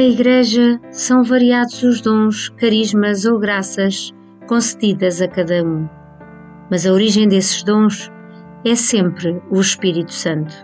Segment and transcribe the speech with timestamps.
[0.00, 4.14] Na Igreja são variados os dons, carismas ou graças
[4.48, 5.86] concedidas a cada um.
[6.70, 8.10] Mas a origem desses dons
[8.64, 10.54] é sempre o Espírito Santo.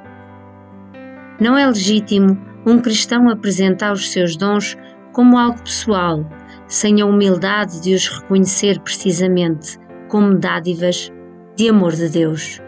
[1.39, 4.75] Não é legítimo um cristão apresentar os seus dons
[5.13, 6.27] como algo pessoal,
[6.67, 9.77] sem a humildade de os reconhecer precisamente
[10.09, 11.13] como dádivas
[11.57, 12.59] de amor de Deus.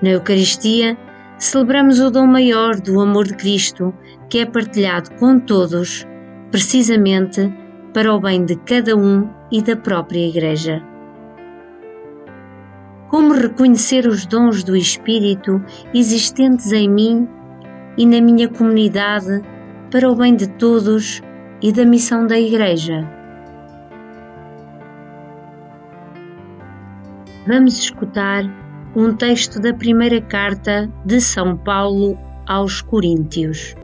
[0.00, 0.96] Na Eucaristia,
[1.42, 3.92] celebramos o dom maior do amor de Cristo,
[4.30, 6.06] que é partilhado com todos,
[6.52, 7.52] precisamente
[7.92, 10.80] para o bem de cada um e da própria Igreja.
[13.08, 15.60] Como reconhecer os dons do Espírito
[15.92, 17.28] existentes em mim
[17.98, 19.42] e na minha comunidade
[19.90, 21.20] para o bem de todos
[21.60, 23.04] e da missão da Igreja?
[27.48, 28.61] Vamos escutar
[28.94, 33.74] um texto da primeira carta de São Paulo aos Coríntios.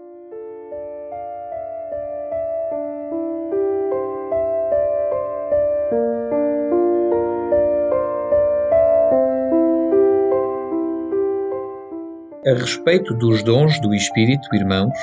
[12.47, 14.99] A respeito dos dons do Espírito, irmãos,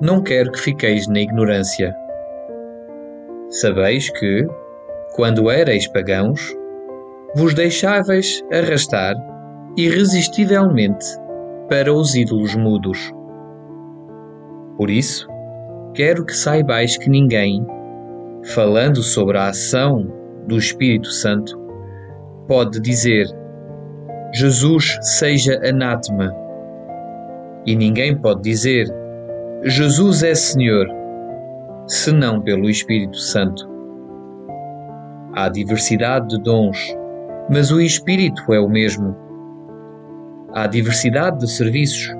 [0.00, 1.94] não quero que fiqueis na ignorância.
[3.50, 4.44] Sabeis que,
[5.14, 6.40] quando erais pagãos,
[7.34, 9.14] vos deixáveis arrastar
[9.76, 11.04] irresistivelmente
[11.68, 13.12] para os ídolos mudos.
[14.76, 15.28] Por isso,
[15.94, 17.66] quero que saibais que ninguém,
[18.54, 20.06] falando sobre a ação
[20.46, 21.58] do Espírito Santo,
[22.46, 23.26] pode dizer:
[24.32, 26.32] Jesus seja anátema.
[27.66, 28.86] E ninguém pode dizer:
[29.64, 30.86] Jesus é Senhor,
[31.86, 33.68] senão pelo Espírito Santo.
[35.34, 36.96] Há diversidade de dons
[37.50, 39.16] mas o espírito é o mesmo.
[40.52, 42.14] Há diversidade de serviços,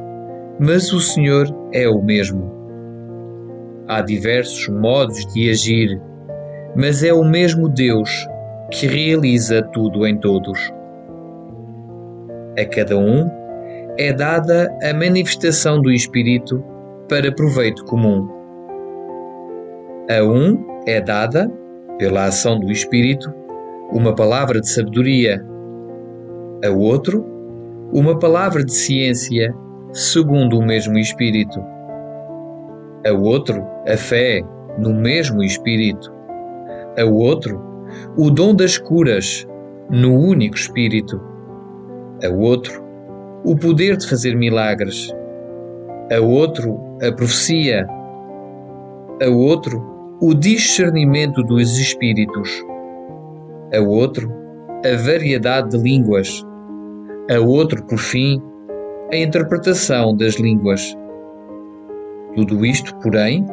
[0.61, 2.53] mas o Senhor é o mesmo.
[3.89, 6.01] Há diversos modos de agir,
[6.75, 8.27] mas é o mesmo Deus
[8.71, 10.59] que realiza tudo em todos.
[12.59, 13.31] A cada um
[13.99, 16.63] é dada a manifestação do Espírito
[17.09, 18.29] para proveito comum.
[20.11, 21.51] A um é dada,
[21.99, 23.33] pela ação do Espírito,
[23.93, 25.45] uma palavra de sabedoria,
[26.65, 27.25] a outro,
[27.93, 29.55] uma palavra de ciência,
[29.93, 31.61] segundo o mesmo Espírito,
[33.07, 34.43] a outro, a fé,
[34.79, 36.13] no mesmo Espírito,
[36.99, 37.63] a outro,
[38.17, 39.47] o dom das curas,
[39.89, 41.21] no único Espírito,
[42.25, 42.83] a outro,
[43.45, 45.15] o poder de fazer milagres,
[46.13, 47.87] a outro, a profecia,
[49.23, 49.81] a outro,
[50.21, 52.65] o discernimento dos Espíritos
[53.75, 54.47] a outro
[54.85, 56.45] a variedade de línguas,
[57.31, 58.41] a outro, por fim,
[59.13, 60.97] a interpretação das línguas.
[62.35, 63.45] Tudo isto, porém,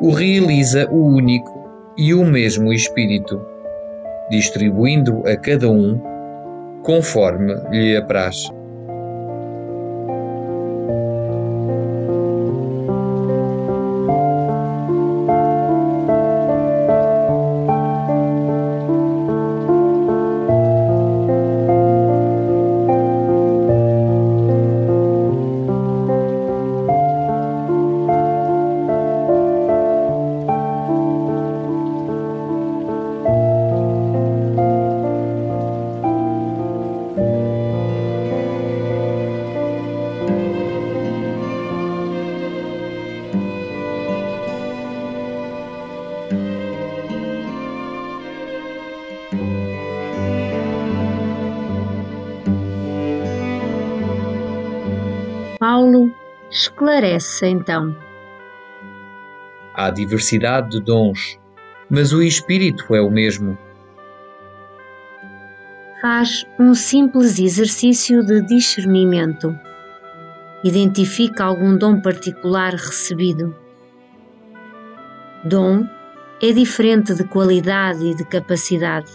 [0.00, 3.40] o realiza o único e o mesmo Espírito,
[4.30, 6.00] distribuindo a cada um
[6.82, 8.36] conforme lhe apraz.
[55.62, 56.12] Paulo
[56.50, 57.96] esclarece então.
[59.76, 61.38] Há diversidade de dons,
[61.88, 63.56] mas o Espírito é o mesmo.
[66.00, 69.56] Faz um simples exercício de discernimento.
[70.64, 73.54] Identifica algum dom particular recebido.
[75.44, 75.86] Dom
[76.42, 79.12] é diferente de qualidade e de capacidade.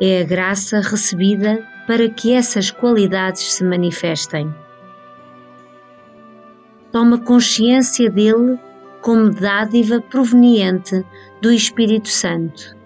[0.00, 4.52] É a graça recebida para que essas qualidades se manifestem.
[6.92, 8.58] Toma consciência dele
[9.00, 11.04] como dádiva proveniente
[11.40, 12.76] do Espírito Santo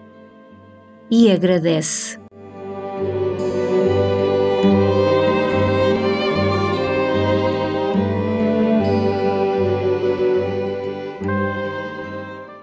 [1.09, 2.19] e agradece.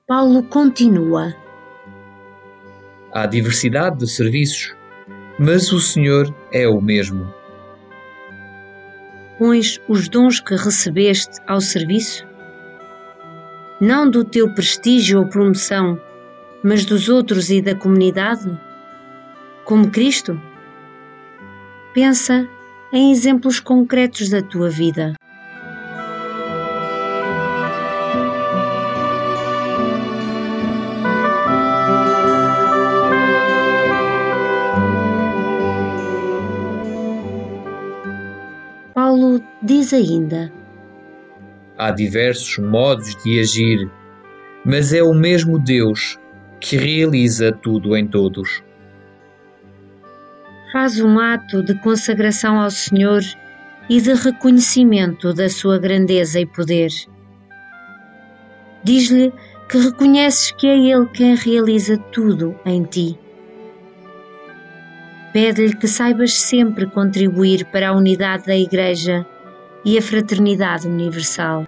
[0.06, 1.34] Paulo continua.
[3.12, 4.74] Há diversidade de serviços,
[5.38, 7.41] mas o Senhor é o mesmo.
[9.38, 12.26] Pões os dons que recebeste ao serviço?
[13.80, 16.00] Não do teu prestígio ou promoção,
[16.62, 18.48] mas dos outros e da comunidade?
[19.64, 20.40] Como Cristo?
[21.94, 22.46] Pensa
[22.92, 25.14] em exemplos concretos da tua vida.
[39.90, 40.52] Ainda:
[41.78, 43.90] Há diversos modos de agir,
[44.64, 46.18] mas é o mesmo Deus
[46.60, 48.62] que realiza tudo em todos.
[50.72, 53.22] Faz um ato de consagração ao Senhor
[53.90, 56.90] e de reconhecimento da sua grandeza e poder.
[58.84, 59.32] Diz-lhe
[59.68, 63.18] que reconheces que é Ele quem realiza tudo em ti.
[65.32, 69.26] Pede-lhe que saibas sempre contribuir para a unidade da Igreja
[69.84, 71.66] e a fraternidade universal.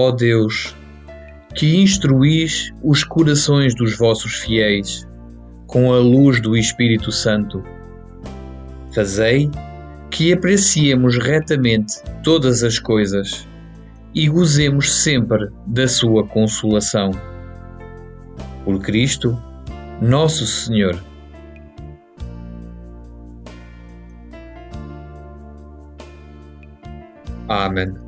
[0.00, 0.76] Ó Deus,
[1.56, 5.04] que instruís os corações dos vossos fiéis
[5.66, 7.64] com a luz do Espírito Santo.
[8.94, 9.50] Fazei
[10.08, 13.48] que apreciemos retamente todas as coisas
[14.14, 17.10] e gozemos sempre da sua consolação.
[18.64, 19.36] Por Cristo,
[20.00, 20.96] nosso Senhor.
[27.48, 28.07] Amém.